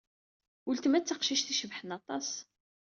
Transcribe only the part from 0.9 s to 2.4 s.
d taqcict icebḥen aṭas.